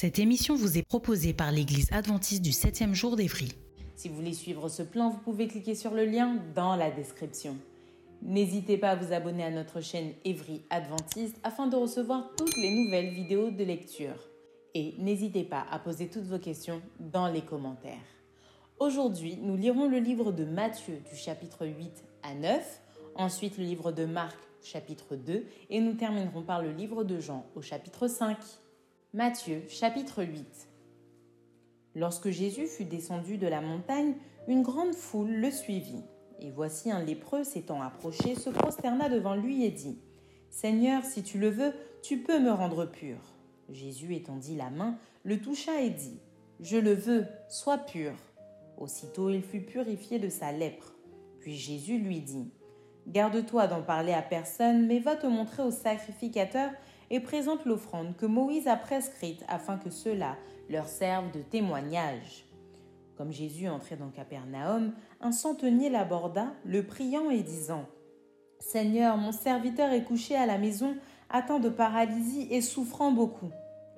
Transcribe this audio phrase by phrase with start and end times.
[0.00, 3.52] Cette émission vous est proposée par l'Église adventiste du 7e jour d'Évry.
[3.96, 7.58] Si vous voulez suivre ce plan, vous pouvez cliquer sur le lien dans la description.
[8.22, 12.70] N'hésitez pas à vous abonner à notre chaîne Évry Adventiste afin de recevoir toutes les
[12.70, 14.16] nouvelles vidéos de lecture.
[14.72, 18.08] Et n'hésitez pas à poser toutes vos questions dans les commentaires.
[18.78, 22.80] Aujourd'hui, nous lirons le livre de Matthieu du chapitre 8 à 9,
[23.16, 27.44] ensuite le livre de Marc chapitre 2 et nous terminerons par le livre de Jean
[27.54, 28.38] au chapitre 5.
[29.12, 30.68] Matthieu chapitre 8
[31.96, 34.14] Lorsque Jésus fut descendu de la montagne,
[34.46, 36.04] une grande foule le suivit.
[36.38, 39.98] Et voici un lépreux s'étant approché, se prosterna devant lui et dit
[40.48, 41.72] Seigneur, si tu le veux,
[42.02, 43.18] tu peux me rendre pur.
[43.68, 46.20] Jésus étendit la main, le toucha et dit
[46.60, 48.12] Je le veux, sois pur.
[48.78, 50.94] Aussitôt il fut purifié de sa lèpre.
[51.40, 52.52] Puis Jésus lui dit
[53.08, 56.70] Garde-toi d'en parler à personne, mais va te montrer au sacrificateur
[57.10, 60.36] et présente l'offrande que Moïse a prescrite afin que cela
[60.68, 62.46] leur serve de témoignage.
[63.16, 67.84] Comme Jésus entrait dans Capernaum, un centenier l'aborda, le priant et disant
[68.60, 70.96] Seigneur, mon serviteur est couché à la maison,
[71.28, 73.50] atteint de paralysie et souffrant beaucoup.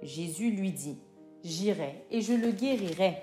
[0.03, 0.99] Jésus lui dit
[1.45, 3.23] J'irai et je le guérirai.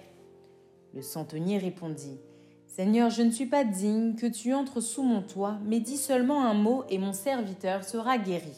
[0.94, 2.20] Le centenier répondit
[2.68, 6.46] Seigneur, je ne suis pas digne que tu entres sous mon toit, mais dis seulement
[6.46, 8.54] un mot et mon serviteur sera guéri.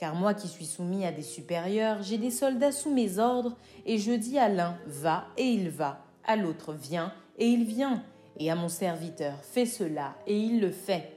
[0.00, 3.56] Car moi qui suis soumis à des supérieurs, j'ai des soldats sous mes ordres,
[3.86, 8.02] et je dis à l'un va, et il va, à l'autre viens, et il vient,
[8.38, 11.12] et à mon serviteur fais cela, et il le fait.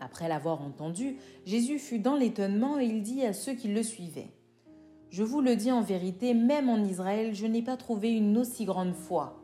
[0.00, 4.30] Après l'avoir entendu, Jésus fut dans l'étonnement, et il dit à ceux qui le suivaient
[5.10, 8.64] Je vous le dis en vérité, même en Israël, je n'ai pas trouvé une aussi
[8.64, 9.37] grande foi.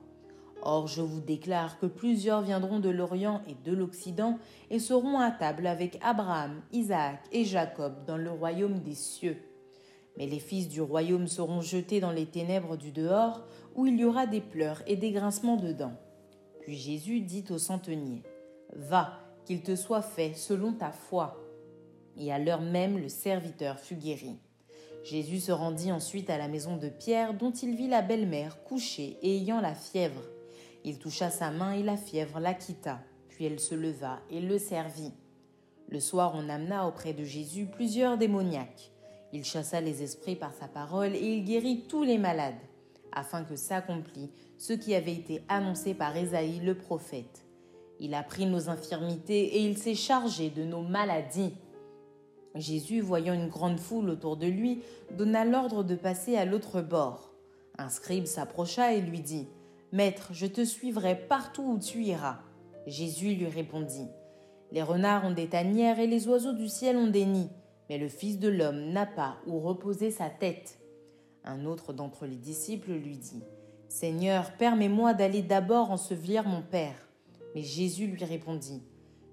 [0.66, 4.38] Or je vous déclare que plusieurs viendront de l'Orient et de l'Occident
[4.70, 9.36] et seront à table avec Abraham, Isaac et Jacob dans le royaume des cieux.
[10.16, 13.44] Mais les fils du royaume seront jetés dans les ténèbres du dehors,
[13.74, 15.98] où il y aura des pleurs et des grincements de dents.
[16.62, 18.22] Puis Jésus dit au centenier,
[18.74, 21.36] Va, qu'il te soit fait selon ta foi.
[22.16, 24.38] Et à l'heure même le serviteur fut guéri.
[25.02, 29.18] Jésus se rendit ensuite à la maison de Pierre, dont il vit la belle-mère couchée
[29.20, 30.22] et ayant la fièvre.
[30.84, 33.00] Il toucha sa main et la fièvre la quitta.
[33.28, 35.12] Puis elle se leva et le servit.
[35.88, 38.90] Le soir, on amena auprès de Jésus plusieurs démoniaques.
[39.32, 42.54] Il chassa les esprits par sa parole et il guérit tous les malades,
[43.12, 47.44] afin que s'accomplît ce qui avait été annoncé par Ésaïe le prophète.
[47.98, 51.54] Il a pris nos infirmités et il s'est chargé de nos maladies.
[52.54, 54.82] Jésus, voyant une grande foule autour de lui,
[55.16, 57.32] donna l'ordre de passer à l'autre bord.
[57.78, 59.48] Un scribe s'approcha et lui dit
[59.94, 62.38] Maître, je te suivrai partout où tu iras.
[62.84, 64.08] Jésus lui répondit.
[64.72, 67.52] Les renards ont des tanières et les oiseaux du ciel ont des nids,
[67.88, 70.80] mais le Fils de l'homme n'a pas où reposer sa tête.
[71.44, 73.44] Un autre d'entre les disciples lui dit.
[73.86, 77.08] Seigneur, permets-moi d'aller d'abord ensevelir mon Père.
[77.54, 78.82] Mais Jésus lui répondit.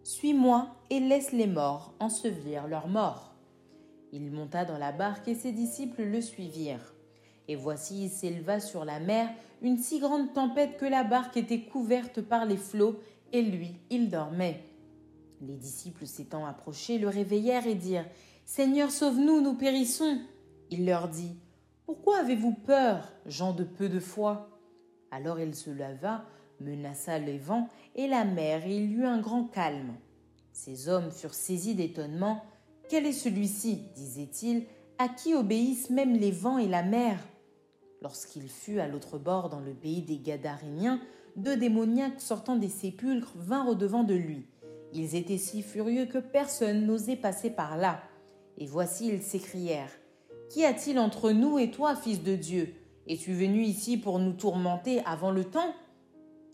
[0.03, 3.33] Suis-moi et laisse les morts ensevelir leurs morts.
[4.11, 6.93] Il monta dans la barque et ses disciples le suivirent.
[7.47, 9.27] Et voici il s'éleva sur la mer
[9.61, 12.99] une si grande tempête que la barque était couverte par les flots,
[13.31, 14.63] et lui, il dormait.
[15.41, 18.07] Les disciples s'étant approchés le réveillèrent et dirent
[18.45, 20.19] Seigneur, sauve-nous, nous périssons.
[20.69, 21.35] Il leur dit
[21.85, 24.49] Pourquoi avez-vous peur, gens de peu de foi?
[25.11, 26.25] Alors il se leva,
[26.59, 29.93] menaça les vents et la mer, et il y eut un grand calme.
[30.53, 32.43] Ces hommes furent saisis d'étonnement.
[32.89, 33.83] Quel est celui-ci?
[33.95, 34.65] disaient-ils,
[34.97, 37.17] à qui obéissent même les vents et la mer?
[38.01, 40.99] Lorsqu'il fut à l'autre bord dans le pays des Gadaréniens,
[41.35, 44.47] deux démoniaques sortant des sépulcres vinrent au-devant de lui.
[44.91, 48.01] Ils étaient si furieux que personne n'osait passer par là.
[48.57, 49.91] Et voici, ils s'écrièrent
[50.49, 52.73] Qu'y a-t-il entre nous et toi, fils de Dieu?
[53.07, 55.75] Es-tu venu ici pour nous tourmenter avant le temps?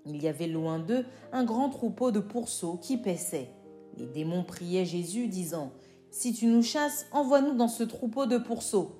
[0.05, 3.49] Il y avait loin d'eux un grand troupeau de pourceaux qui paissaient.
[3.97, 5.71] Les démons priaient Jésus, disant
[6.11, 8.99] Si tu nous chasses, envoie-nous dans ce troupeau de pourceaux.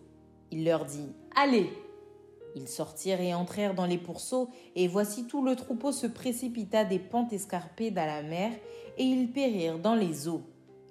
[0.50, 1.69] Il leur dit Allez
[2.55, 6.99] Ils sortirent et entrèrent dans les pourceaux, et voici tout le troupeau se précipita des
[6.99, 8.51] pentes escarpées dans la mer,
[8.97, 10.44] et ils périrent dans les eaux.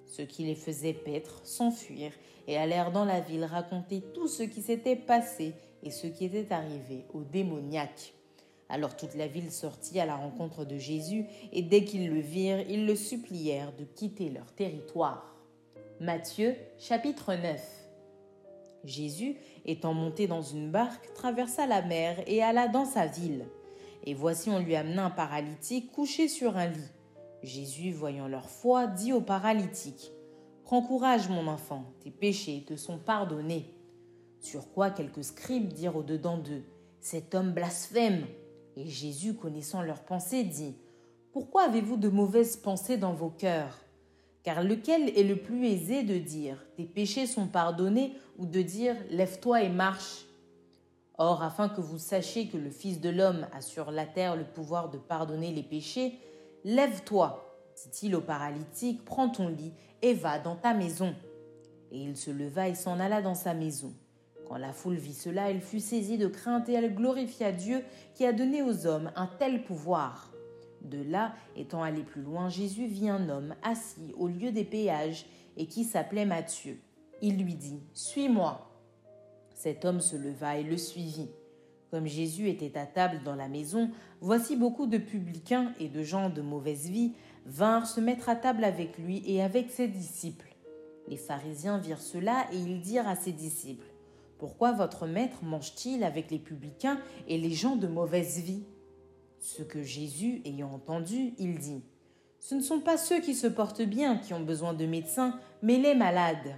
[0.06, 2.14] Ce qui les faisait paître s'enfuirent
[2.46, 6.52] et allèrent dans la ville raconter tout ce qui s'était passé et ce qui était
[6.52, 8.14] arrivé aux démoniaques.
[8.68, 12.68] Alors toute la ville sortit à la rencontre de Jésus, et dès qu'ils le virent,
[12.68, 15.36] ils le supplièrent de quitter leur territoire.
[16.00, 17.85] Matthieu chapitre 9
[18.86, 23.46] Jésus, étant monté dans une barque, traversa la mer et alla dans sa ville.
[24.04, 26.92] Et voici on lui amena un paralytique couché sur un lit.
[27.42, 30.12] Jésus, voyant leur foi, dit au paralytique,
[30.64, 33.72] Prends courage, mon enfant, tes péchés te sont pardonnés.
[34.40, 36.64] Sur quoi quelques scribes dirent au-dedans d'eux,
[37.00, 38.26] Cet homme blasphème.
[38.76, 40.76] Et Jésus, connaissant leurs pensées, dit,
[41.32, 43.85] Pourquoi avez-vous de mauvaises pensées dans vos cœurs?
[44.46, 48.94] Car lequel est le plus aisé de dire, Tes péchés sont pardonnés, ou de dire,
[49.10, 50.24] Lève-toi et marche?
[51.18, 54.44] Or, afin que vous sachiez que le Fils de l'homme a sur la terre le
[54.44, 56.20] pouvoir de pardonner les péchés,
[56.62, 57.44] Lève-toi,
[57.74, 61.12] dit-il au paralytique, prends ton lit et va dans ta maison.
[61.90, 63.92] Et il se leva et s'en alla dans sa maison.
[64.48, 67.82] Quand la foule vit cela, elle fut saisie de crainte et elle glorifia Dieu
[68.14, 70.30] qui a donné aux hommes un tel pouvoir.
[70.86, 75.26] De là, étant allé plus loin, Jésus vit un homme assis au lieu des péages
[75.56, 76.78] et qui s'appelait Matthieu.
[77.22, 78.70] Il lui dit Suis-moi.
[79.54, 81.30] Cet homme se leva et le suivit.
[81.90, 83.90] Comme Jésus était à table dans la maison,
[84.20, 87.14] voici beaucoup de publicains et de gens de mauvaise vie
[87.46, 90.54] vinrent se mettre à table avec lui et avec ses disciples.
[91.08, 93.86] Les pharisiens virent cela et ils dirent à ses disciples,
[94.38, 98.64] Pourquoi votre maître mange-t-il avec les publicains et les gens de mauvaise vie?
[99.46, 101.84] Ce que Jésus, ayant entendu, il dit,
[102.40, 105.76] Ce ne sont pas ceux qui se portent bien qui ont besoin de médecins, mais
[105.76, 106.56] les malades.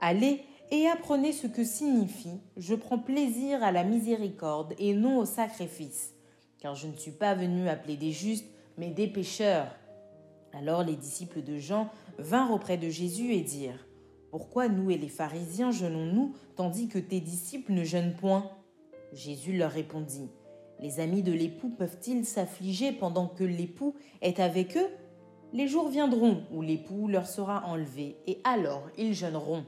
[0.00, 5.26] Allez et apprenez ce que signifie Je prends plaisir à la miséricorde et non au
[5.26, 6.14] sacrifice,
[6.58, 9.76] car je ne suis pas venu appeler des justes, mais des pécheurs.
[10.54, 13.86] Alors les disciples de Jean vinrent auprès de Jésus et dirent
[14.30, 18.50] Pourquoi nous et les pharisiens jeûnons-nous tandis que tes disciples ne jeûnent point?
[19.12, 20.30] Jésus leur répondit
[20.80, 24.88] Les amis de l'époux peuvent-ils s'affliger pendant que l'époux est avec eux?
[25.52, 29.64] Les jours viendront où l'époux leur sera enlevé, et alors ils jeûneront.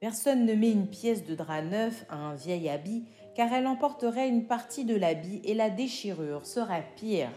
[0.00, 3.04] Personne ne met une pièce de drap neuf à un vieil habit,
[3.34, 7.30] car elle emporterait une partie de l'habit et la déchirure serait pire.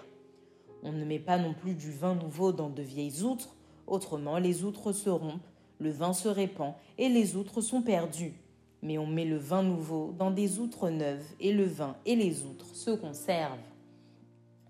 [0.84, 3.56] On ne met pas non plus du vin nouveau dans de vieilles outres,
[3.88, 5.48] autrement les outres se rompent,
[5.80, 8.34] le vin se répand et les outres sont perdues.
[8.82, 12.44] Mais on met le vin nouveau dans des outres neuves et le vin et les
[12.46, 13.58] outres se conservent.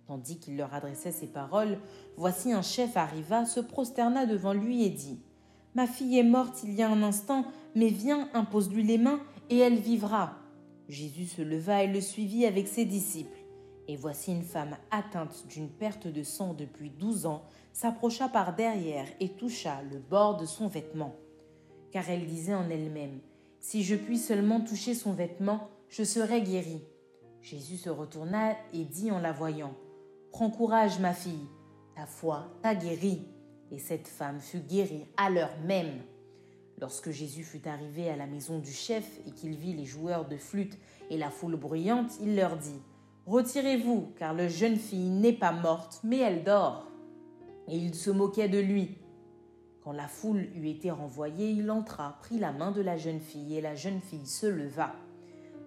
[0.07, 1.77] Tandis qu'il leur adressait ces paroles,
[2.17, 5.19] voici un chef arriva, se prosterna devant lui et dit
[5.73, 9.59] Ma fille est morte il y a un instant, mais viens, impose-lui les mains, et
[9.59, 10.33] elle vivra.
[10.89, 13.39] Jésus se leva et le suivit avec ses disciples.
[13.87, 19.07] Et voici une femme atteinte d'une perte de sang depuis douze ans s'approcha par derrière
[19.21, 21.15] et toucha le bord de son vêtement.
[21.91, 23.19] Car elle disait en elle-même,
[23.61, 26.83] Si je puis seulement toucher son vêtement, je serai guérie.
[27.41, 29.75] Jésus se retourna et dit en la voyant,
[30.31, 31.47] Prends courage, ma fille,
[31.95, 33.27] ta foi t'a guérie.
[33.71, 36.01] Et cette femme fut guérie à l'heure même.
[36.79, 40.38] Lorsque Jésus fut arrivé à la maison du chef et qu'il vit les joueurs de
[40.38, 40.79] flûte
[41.12, 42.81] et la foule bruyante, il leur dit,
[43.27, 46.88] Retirez-vous, car la jeune fille n'est pas morte, mais elle dort.
[47.67, 48.97] Et il se moquait de lui.
[49.83, 53.57] Quand la foule eut été renvoyée, il entra, prit la main de la jeune fille,
[53.57, 54.93] et la jeune fille se leva.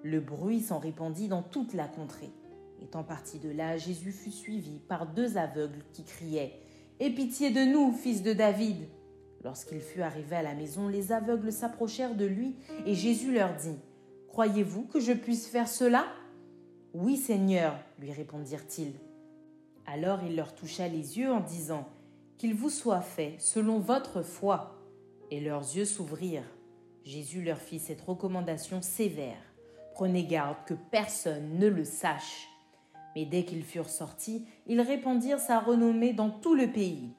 [0.02, 2.30] Le bruit s'en répandit dans toute la contrée.
[2.82, 6.60] Étant parti de là, Jésus fut suivi par deux aveugles qui criaient
[7.00, 8.86] Aie pitié de nous, fils de David.
[9.42, 12.54] Lorsqu'il fut arrivé à la maison, les aveugles s'approchèrent de lui,
[12.86, 13.78] et Jésus leur dit
[14.28, 16.06] Croyez-vous que je puisse faire cela
[16.94, 18.92] oui, Seigneur, lui répondirent-ils.
[19.84, 21.88] Alors il leur toucha les yeux en disant,
[22.38, 24.80] Qu'il vous soit fait selon votre foi.
[25.30, 26.50] Et leurs yeux s'ouvrirent.
[27.04, 29.40] Jésus leur fit cette recommandation sévère.
[29.94, 32.48] Prenez garde que personne ne le sache.
[33.14, 37.12] Mais dès qu'ils furent sortis, ils répandirent sa renommée dans tout le pays.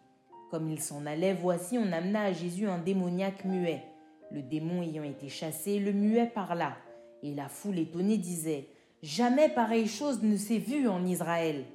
[0.52, 3.84] Comme ils s'en allaient, voici on amena à Jésus un démoniaque muet.
[4.32, 6.76] Le démon ayant été chassé, le muet parla.
[7.24, 8.68] Et la foule étonnée disait
[9.02, 11.66] Jamais pareille chose ne s'est vue en Israël.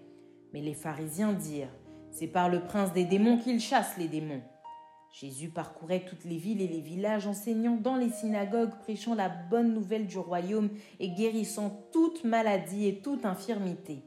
[0.52, 1.74] Mais les pharisiens dirent,
[2.20, 4.42] C'est par le prince des démons qu'il chasse les démons.
[5.10, 9.72] Jésus parcourait toutes les villes et les villages, enseignant dans les synagogues, prêchant la bonne
[9.72, 14.02] nouvelle du royaume et guérissant toute maladie et toute infirmité.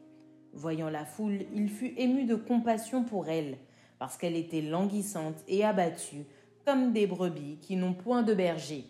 [0.53, 3.57] Voyant la foule, il fut ému de compassion pour elle,
[3.97, 6.27] parce qu'elle était languissante et abattue,
[6.67, 8.85] comme des brebis qui n'ont point de berger.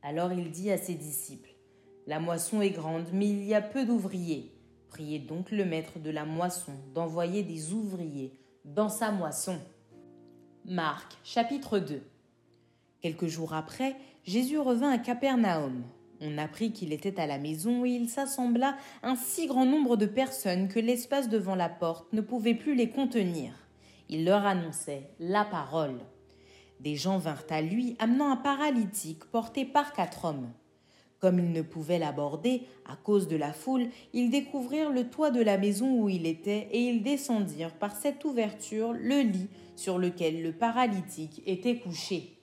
[0.00, 1.56] Alors il dit à ses disciples,
[2.06, 4.52] La moisson est grande, mais il y a peu d'ouvriers.
[4.88, 8.32] Priez donc le maître de la moisson d'envoyer des ouvriers
[8.64, 9.58] dans sa moisson.
[10.64, 12.02] Marc chapitre 2
[13.00, 15.84] Quelques jours après, Jésus revint à Capernaum.
[16.20, 20.06] On apprit qu'il était à la maison et il s'assembla un si grand nombre de
[20.06, 23.52] personnes que l'espace devant la porte ne pouvait plus les contenir.
[24.08, 26.00] Il leur annonçait la parole.
[26.80, 30.50] Des gens vinrent à lui amenant un paralytique porté par quatre hommes.
[31.20, 35.42] Comme ils ne pouvaient l'aborder à cause de la foule, ils découvrirent le toit de
[35.42, 40.42] la maison où il était et ils descendirent par cette ouverture le lit sur lequel
[40.42, 42.38] le paralytique était couché.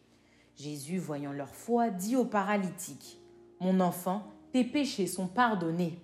[0.58, 3.20] Jésus, voyant leur foi, dit au paralytique
[3.60, 6.00] Mon enfant, tes péchés sont pardonnés.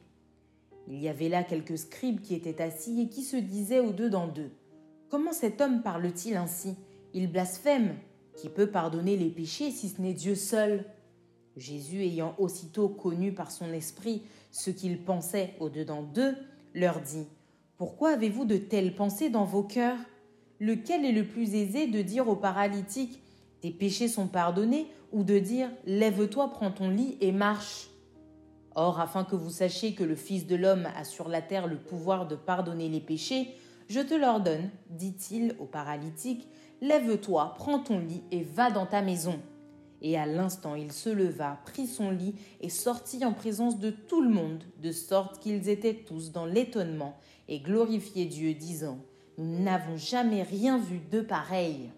[0.87, 4.09] Il y avait là quelques scribes qui étaient assis et qui se disaient aux deux
[4.09, 4.51] dans deux
[5.09, 6.75] Comment cet homme parle-t-il ainsi?
[7.13, 7.95] Il blasphème.
[8.37, 10.85] Qui peut pardonner les péchés si ce n'est Dieu seul?
[11.57, 16.35] Jésus, ayant aussitôt connu par son esprit ce qu'ils pensaient au-dedans d'eux,
[16.73, 17.25] leur dit
[17.77, 19.99] Pourquoi avez-vous de telles pensées dans vos cœurs?
[20.59, 23.21] Lequel est le plus aisé de dire au paralytique
[23.61, 27.89] Tes péchés sont pardonnés ou de dire Lève-toi, prends ton lit et marche
[28.75, 31.77] Or, afin que vous sachiez que le Fils de l'homme a sur la terre le
[31.77, 33.49] pouvoir de pardonner les péchés,
[33.89, 36.47] je te l'ordonne, dit-il au paralytique,
[36.79, 39.39] Lève-toi, prends ton lit et va dans ta maison.
[40.01, 44.21] Et à l'instant il se leva, prit son lit et sortit en présence de tout
[44.21, 47.17] le monde, de sorte qu'ils étaient tous dans l'étonnement
[47.47, 48.99] et glorifiaient Dieu, disant
[49.37, 51.91] Nous n'avons jamais rien vu de pareil.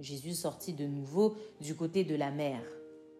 [0.00, 2.60] Jésus sortit de nouveau du côté de la mer.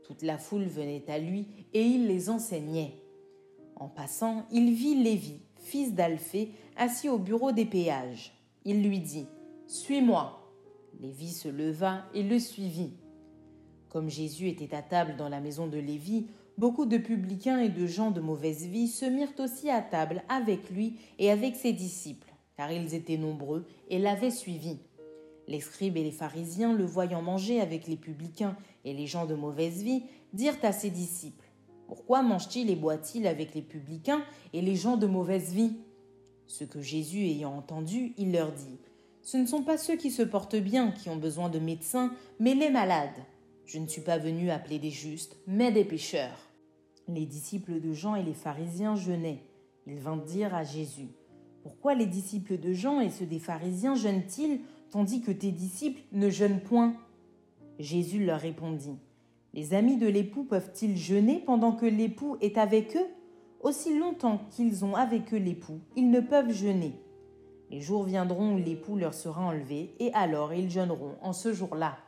[0.04, 2.95] Toute la foule venait à lui et il les enseignait.
[3.76, 8.33] En passant, il vit Lévi, fils d'Alphée, assis au bureau des péages.
[8.64, 9.26] Il lui dit
[9.66, 10.35] Suis-moi.
[11.00, 12.92] Lévi se leva et le suivit.
[13.90, 16.26] Comme Jésus était à table dans la maison de Lévi,
[16.59, 20.71] beaucoup de publicains et de gens de mauvaise vie se mirent aussi à table avec
[20.71, 24.78] lui et avec ses disciples, car ils étaient nombreux et l'avaient suivi.
[25.47, 29.35] Les scribes et les pharisiens, le voyant manger avec les publicains et les gens de
[29.35, 30.02] mauvaise vie,
[30.35, 31.49] dirent à ses disciples
[31.87, 35.78] Pourquoi mange-t-il et boit-il avec les publicains et les gens de mauvaise vie?
[36.47, 38.78] Ce que Jésus ayant entendu, il leur dit
[39.28, 42.54] ce ne sont pas ceux qui se portent bien qui ont besoin de médecins, mais
[42.54, 43.11] les malades.
[43.68, 46.48] Je ne suis pas venu appeler des justes, mais des pécheurs.
[47.06, 49.42] Les disciples de Jean et les pharisiens jeûnaient.
[49.87, 51.10] Ils vinrent dire à Jésus
[51.62, 54.60] Pourquoi les disciples de Jean et ceux des pharisiens jeûnent-ils,
[54.90, 56.94] tandis que tes disciples ne jeûnent point?
[57.78, 58.96] Jésus leur répondit
[59.52, 63.06] Les amis de l'époux peuvent-ils jeûner pendant que l'époux est avec eux?
[63.60, 66.94] Aussi longtemps qu'ils ont avec eux l'époux, ils ne peuvent jeûner.
[67.70, 71.98] Les jours viendront où l'époux leur sera enlevé, et alors ils jeûneront en ce jour-là.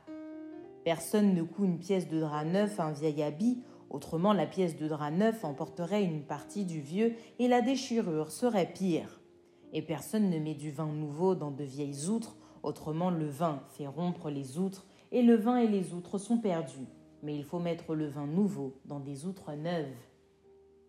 [0.84, 4.76] Personne ne coud une pièce de drap neuf à un vieil habit, autrement la pièce
[4.76, 9.20] de drap neuf emporterait une partie du vieux, et la déchirure serait pire.
[9.72, 13.86] Et personne ne met du vin nouveau dans de vieilles outres, autrement le vin fait
[13.86, 16.88] rompre les outres, et le vin et les outres sont perdus.
[17.22, 19.86] Mais il faut mettre le vin nouveau dans des outres neuves.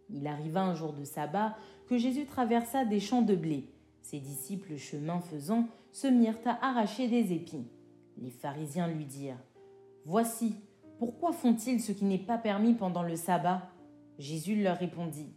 [0.09, 1.55] Il arriva un jour de sabbat
[1.87, 3.69] que Jésus traversa des champs de blé.
[4.01, 7.67] Ses disciples, chemin faisant, se mirent à arracher des épis.
[8.17, 9.43] Les pharisiens lui dirent
[10.05, 10.55] Voici,
[10.97, 13.69] pourquoi font-ils ce qui n'est pas permis pendant le sabbat?
[14.17, 15.33] Jésus leur répondit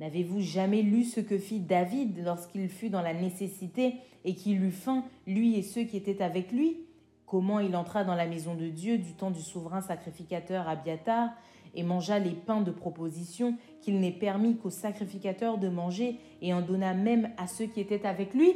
[0.00, 3.94] N'avez-vous jamais lu ce que fit David lorsqu'il fut dans la nécessité
[4.24, 6.86] et qu'il eut faim, lui et ceux qui étaient avec lui?
[7.26, 11.30] Comment il entra dans la maison de Dieu du temps du souverain sacrificateur Abiatar
[11.74, 16.60] et mangea les pains de proposition qu'il n'est permis qu'aux sacrificateurs de manger et en
[16.60, 18.52] donna même à ceux qui étaient avec lui?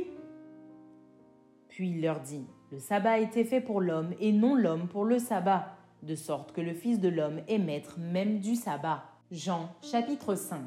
[1.69, 5.06] Puis il leur dit, Le sabbat a été fait pour l'homme et non l'homme pour
[5.06, 9.04] le sabbat, de sorte que le Fils de l'homme est maître même du sabbat.
[9.30, 10.60] Jean chapitre 5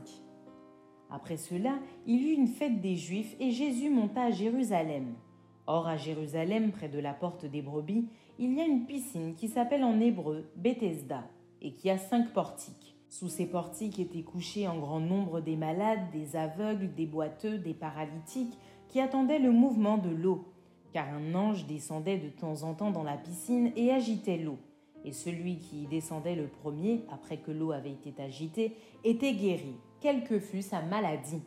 [1.12, 1.76] Après cela,
[2.08, 5.14] il y eut une fête des Juifs et Jésus monta à Jérusalem.
[5.68, 8.08] Or à Jérusalem, près de la porte des brebis,
[8.40, 11.24] il y a une piscine qui s'appelle en hébreu Bethesda
[11.62, 12.98] et qui a cinq portiques.
[13.10, 17.76] Sous ces portiques étaient couchés en grand nombre des malades, des aveugles, des boiteux, des
[17.76, 20.51] paralytiques, qui attendaient le mouvement de l'eau,
[20.94, 24.58] car un ange descendait de temps en temps dans la piscine et agitait l'eau.
[25.04, 29.76] Et celui qui y descendait le premier, après que l'eau avait été agitée, était guéri,
[30.00, 31.42] quelle que fût sa maladie.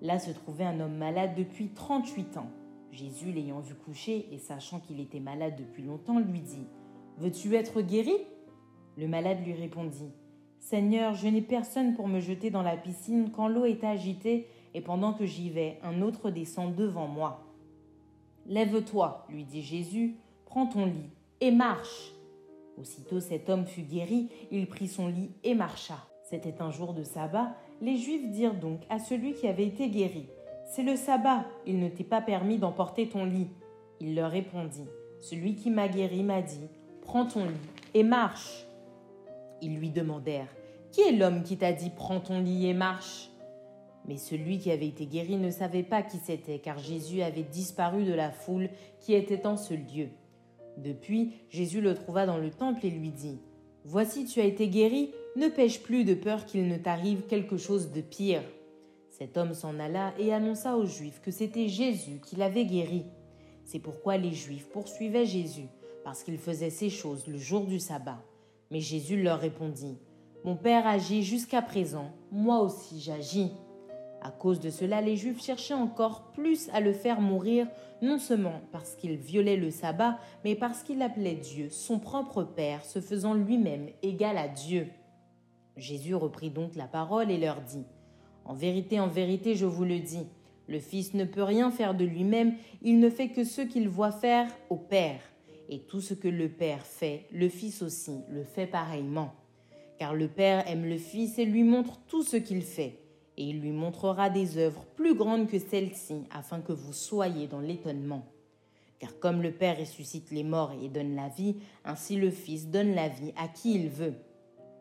[0.00, 2.50] Là se trouvait un homme malade depuis trente-huit ans.
[2.90, 6.66] Jésus, l'ayant vu coucher et sachant qu'il était malade depuis longtemps, lui dit
[7.18, 8.14] Veux-tu être guéri?
[8.96, 10.10] Le malade lui répondit
[10.58, 14.80] Seigneur, je n'ai personne pour me jeter dans la piscine quand l'eau est agitée, et
[14.80, 17.49] pendant que j'y vais, un autre descend devant moi.
[18.50, 22.12] Lève-toi, lui dit Jésus, prends ton lit et marche.
[22.76, 25.94] Aussitôt cet homme fut guéri, il prit son lit et marcha.
[26.24, 27.54] C'était un jour de sabbat.
[27.80, 30.26] Les Juifs dirent donc à celui qui avait été guéri,
[30.66, 33.50] C'est le sabbat, il ne t'est pas permis d'emporter ton lit.
[34.00, 34.88] Il leur répondit,
[35.20, 36.68] Celui qui m'a guéri m'a dit,
[37.02, 37.54] Prends ton lit
[37.94, 38.66] et marche.
[39.62, 40.52] Ils lui demandèrent,
[40.90, 43.29] Qui est l'homme qui t'a dit, Prends ton lit et marche
[44.10, 48.02] Mais celui qui avait été guéri ne savait pas qui c'était, car Jésus avait disparu
[48.02, 50.08] de la foule qui était en ce lieu.
[50.78, 53.38] Depuis, Jésus le trouva dans le temple et lui dit,
[53.84, 57.92] Voici tu as été guéri, ne pêche plus de peur qu'il ne t'arrive quelque chose
[57.92, 58.42] de pire.
[59.10, 63.04] Cet homme s'en alla et annonça aux Juifs que c'était Jésus qui l'avait guéri.
[63.64, 65.68] C'est pourquoi les Juifs poursuivaient Jésus,
[66.02, 68.24] parce qu'il faisait ces choses le jour du sabbat.
[68.72, 69.98] Mais Jésus leur répondit,
[70.42, 73.52] Mon Père agit jusqu'à présent, moi aussi j'agis.
[74.22, 77.66] À cause de cela, les Juifs cherchaient encore plus à le faire mourir,
[78.02, 82.84] non seulement parce qu'il violait le sabbat, mais parce qu'il appelait Dieu son propre Père,
[82.84, 84.88] se faisant lui-même égal à Dieu.
[85.76, 87.86] Jésus reprit donc la parole et leur dit,
[88.44, 90.26] En vérité, en vérité, je vous le dis,
[90.68, 94.12] le Fils ne peut rien faire de lui-même, il ne fait que ce qu'il voit
[94.12, 95.20] faire au Père.
[95.70, 99.32] Et tout ce que le Père fait, le Fils aussi le fait pareillement.
[99.98, 102.98] Car le Père aime le Fils et lui montre tout ce qu'il fait
[103.40, 107.60] et il lui montrera des œuvres plus grandes que celles-ci, afin que vous soyez dans
[107.60, 108.26] l'étonnement.
[108.98, 111.56] Car comme le Père ressuscite les morts et donne la vie,
[111.86, 114.12] ainsi le Fils donne la vie à qui il veut.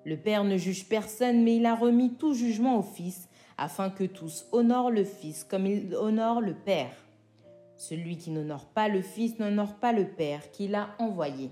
[0.04, 4.04] Le Père ne juge personne, mais il a remis tout jugement au Fils, afin que
[4.04, 6.92] tous honorent le Fils comme il honore le Père.
[7.78, 11.50] Celui qui n'honore pas le Fils n'honore pas le Père qui l'a envoyé.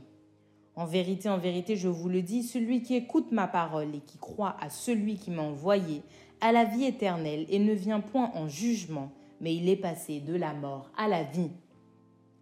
[0.76, 4.18] En vérité, en vérité, je vous le dis, celui qui écoute ma parole et qui
[4.18, 6.04] croit à celui qui m'a envoyé
[6.42, 10.36] à la vie éternelle et ne vient point en jugement, mais il est passé de
[10.36, 11.52] la mort à la vie.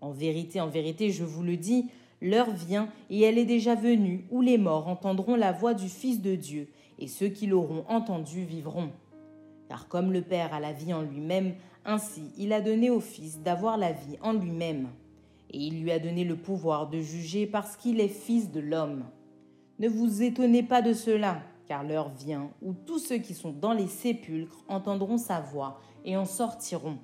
[0.02, 1.88] En vérité, en vérité, je vous le dis,
[2.22, 6.22] l'heure vient et elle est déjà venue où les morts entendront la voix du Fils
[6.22, 6.68] de Dieu,
[7.00, 8.92] et ceux qui l'auront entendu vivront.
[9.68, 11.56] Car comme le Père a la vie en lui-même,
[11.86, 14.90] ainsi il a donné au Fils d'avoir la vie en lui-même.
[15.52, 19.04] Et il lui a donné le pouvoir de juger parce qu'il est Fils de l'homme.
[19.80, 23.74] Ne vous étonnez pas de cela, car l'heure vient où tous ceux qui sont dans
[23.74, 27.00] les sépulcres entendront sa voix et en sortiront.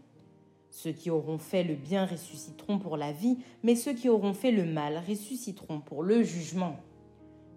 [0.70, 4.52] Ceux qui auront fait le bien ressusciteront pour la vie, mais ceux qui auront fait
[4.52, 6.78] le mal ressusciteront pour le jugement.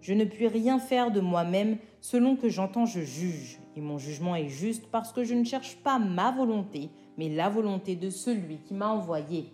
[0.01, 4.35] Je ne puis rien faire de moi-même, selon que j'entends je juge, et mon jugement
[4.35, 8.57] est juste parce que je ne cherche pas ma volonté, mais la volonté de celui
[8.57, 9.49] qui m'a envoyé.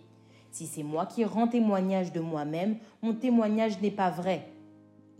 [0.50, 4.51] Si c'est moi qui rends témoignage de moi-même, mon témoignage n'est pas vrai,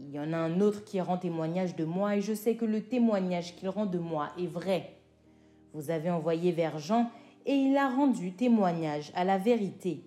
[0.05, 2.65] il y en a un autre qui rend témoignage de moi et je sais que
[2.65, 4.97] le témoignage qu'il rend de moi est vrai.
[5.75, 7.09] Vous avez envoyé vers Jean
[7.47, 10.03] et il a rendu témoignage à la vérité.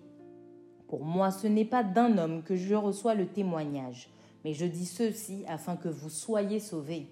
[0.88, 4.10] Pour moi, ce n'est pas d'un homme que je reçois le témoignage,
[4.44, 7.06] mais je dis ceci afin que vous soyez sauvés.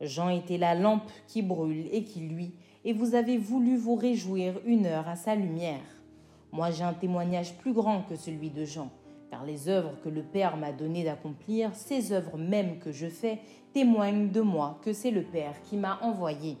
[0.00, 2.52] Jean était la lampe qui brûle et qui luit,
[2.84, 5.80] et vous avez voulu vous réjouir une heure à sa lumière.
[6.52, 8.90] Moi j'ai un témoignage plus grand que celui de Jean
[9.32, 13.38] car les œuvres que le Père m'a donné d'accomplir, ces œuvres mêmes que je fais,
[13.72, 16.58] témoignent de moi que c'est le Père qui m'a envoyé.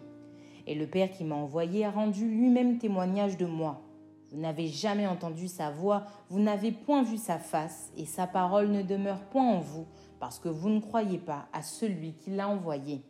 [0.66, 3.82] Et le Père qui m'a envoyé a rendu lui-même témoignage de moi.
[4.30, 8.70] Vous n'avez jamais entendu sa voix, vous n'avez point vu sa face, et sa parole
[8.70, 9.84] ne demeure point en vous,
[10.18, 13.02] parce que vous ne croyez pas à celui qui l'a envoyé.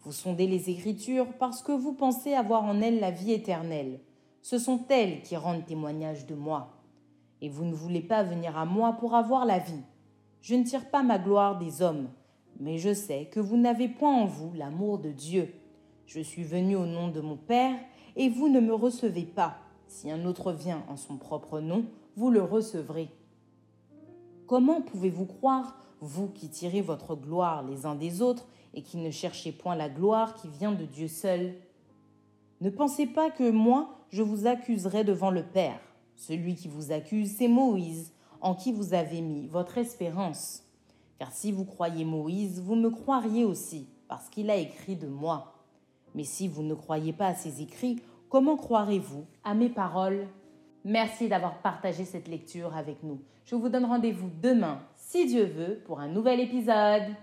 [0.00, 4.00] Vous sondez les Écritures parce que vous pensez avoir en elles la vie éternelle.
[4.42, 6.75] Ce sont elles qui rendent témoignage de moi
[7.40, 9.82] et vous ne voulez pas venir à moi pour avoir la vie.
[10.40, 12.08] Je ne tire pas ma gloire des hommes,
[12.60, 15.52] mais je sais que vous n'avez point en vous l'amour de Dieu.
[16.06, 17.76] Je suis venu au nom de mon Père,
[18.14, 19.58] et vous ne me recevez pas.
[19.88, 21.84] Si un autre vient en son propre nom,
[22.16, 23.08] vous le recevrez.
[24.46, 29.10] Comment pouvez-vous croire, vous qui tirez votre gloire les uns des autres, et qui ne
[29.10, 31.54] cherchez point la gloire qui vient de Dieu seul?
[32.60, 35.80] Ne pensez pas que moi, je vous accuserai devant le Père.
[36.16, 40.64] Celui qui vous accuse, c'est Moïse, en qui vous avez mis votre espérance.
[41.18, 45.54] Car si vous croyez Moïse, vous me croiriez aussi, parce qu'il a écrit de moi.
[46.14, 50.26] Mais si vous ne croyez pas à ses écrits, comment croirez-vous à mes paroles?
[50.84, 53.20] Merci d'avoir partagé cette lecture avec nous.
[53.44, 57.14] Je vous donne rendez-vous demain, si Dieu veut, pour un nouvel épisode.